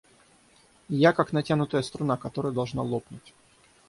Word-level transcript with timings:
Я— 1.03 1.11
как 1.13 1.31
натянутая 1.31 1.83
струна, 1.83 2.17
которая 2.17 2.51
должна 2.51 2.81
лопнуть. 2.81 3.35